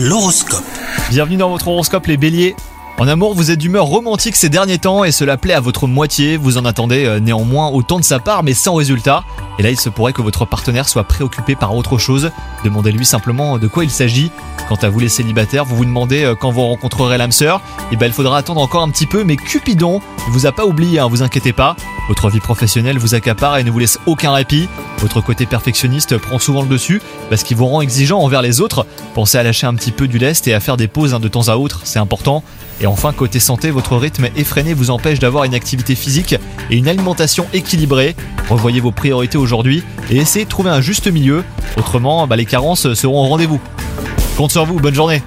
L'horoscope. 0.00 0.62
Bienvenue 1.10 1.38
dans 1.38 1.50
votre 1.50 1.66
horoscope 1.66 2.06
les 2.06 2.16
béliers. 2.16 2.54
En 2.98 3.08
amour, 3.08 3.34
vous 3.34 3.50
êtes 3.50 3.58
d'humeur 3.58 3.86
romantique 3.86 4.36
ces 4.36 4.48
derniers 4.48 4.78
temps 4.78 5.02
et 5.02 5.10
cela 5.10 5.36
plaît 5.36 5.54
à 5.54 5.60
votre 5.60 5.88
moitié. 5.88 6.36
Vous 6.36 6.56
en 6.56 6.64
attendez 6.64 7.04
euh, 7.04 7.18
néanmoins 7.18 7.66
autant 7.66 7.98
de 7.98 8.04
sa 8.04 8.20
part 8.20 8.44
mais 8.44 8.54
sans 8.54 8.74
résultat. 8.74 9.24
Et 9.58 9.64
là, 9.64 9.70
il 9.70 9.80
se 9.80 9.88
pourrait 9.88 10.12
que 10.12 10.22
votre 10.22 10.44
partenaire 10.44 10.88
soit 10.88 11.02
préoccupé 11.02 11.56
par 11.56 11.74
autre 11.74 11.98
chose. 11.98 12.30
Demandez-lui 12.64 13.04
simplement 13.04 13.58
de 13.58 13.66
quoi 13.66 13.82
il 13.82 13.90
s'agit. 13.90 14.30
Quant 14.68 14.76
à 14.76 14.88
vous 14.88 15.00
les 15.00 15.08
célibataires, 15.08 15.64
vous 15.64 15.74
vous 15.74 15.84
demandez 15.84 16.22
euh, 16.22 16.36
quand 16.36 16.52
vous 16.52 16.64
rencontrerez 16.64 17.18
l'âme 17.18 17.32
sœur. 17.32 17.60
Et 17.90 17.96
ben, 17.96 18.06
il 18.06 18.12
faudra 18.12 18.38
attendre 18.38 18.60
encore 18.60 18.84
un 18.84 18.90
petit 18.90 19.06
peu, 19.06 19.24
mais 19.24 19.34
Cupidon 19.34 20.00
ne 20.28 20.32
vous 20.32 20.46
a 20.46 20.52
pas 20.52 20.64
oublié, 20.64 21.00
hein, 21.00 21.08
vous 21.10 21.24
inquiétez 21.24 21.52
pas. 21.52 21.74
Votre 22.06 22.30
vie 22.30 22.38
professionnelle 22.38 22.98
vous 22.98 23.16
accapare 23.16 23.58
et 23.58 23.64
ne 23.64 23.70
vous 23.72 23.80
laisse 23.80 23.98
aucun 24.06 24.30
répit. 24.30 24.68
Votre 24.98 25.20
côté 25.20 25.46
perfectionniste 25.46 26.18
prend 26.18 26.38
souvent 26.38 26.62
le 26.62 26.68
dessus 26.68 27.00
parce 27.30 27.42
qu'il 27.42 27.56
vous 27.56 27.66
rend 27.66 27.80
exigeant 27.80 28.20
envers 28.20 28.42
les 28.42 28.60
autres. 28.60 28.86
Pensez 29.14 29.38
à 29.38 29.42
lâcher 29.42 29.66
un 29.66 29.74
petit 29.74 29.92
peu 29.92 30.08
du 30.08 30.18
lest 30.18 30.48
et 30.48 30.54
à 30.54 30.60
faire 30.60 30.76
des 30.76 30.88
pauses 30.88 31.14
hein, 31.14 31.20
de 31.20 31.28
temps 31.28 31.48
à 31.48 31.56
autre, 31.56 31.82
c'est 31.84 31.98
important. 31.98 32.42
Et 32.80 32.86
enfin, 32.86 33.12
côté 33.12 33.38
santé, 33.38 33.70
votre 33.70 33.96
rythme 33.96 34.28
effréné 34.36 34.74
vous 34.74 34.90
empêche 34.90 35.18
d'avoir 35.18 35.44
une 35.44 35.54
activité 35.54 35.94
physique 35.94 36.36
et 36.70 36.76
une 36.76 36.88
alimentation 36.88 37.46
équilibrée. 37.52 38.16
Revoyez 38.48 38.80
vos 38.80 38.92
priorités 38.92 39.38
aujourd'hui 39.38 39.82
et 40.10 40.16
essayez 40.16 40.44
de 40.44 40.50
trouver 40.50 40.70
un 40.70 40.80
juste 40.80 41.08
milieu. 41.08 41.44
Autrement, 41.76 42.26
bah, 42.26 42.36
les 42.36 42.46
carences 42.46 42.92
seront 42.94 43.24
au 43.24 43.28
rendez-vous. 43.28 43.60
Compte 44.36 44.52
sur 44.52 44.64
vous, 44.64 44.78
bonne 44.80 44.94
journée 44.94 45.22